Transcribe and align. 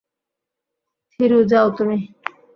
থিরু, 1.11 1.39
যাও 1.43 1.67
তুমি। 1.77 1.97